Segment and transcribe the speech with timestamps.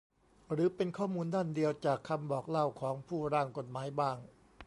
[0.51, 4.17] หรือเป็นข้อมูลด้านเดียวจากคำบอกเล่าของผู้ร่างกฎหมายบ้าง